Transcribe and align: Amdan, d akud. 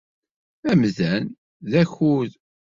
Amdan, 0.71 1.25
d 1.69 1.71
akud. 1.81 2.31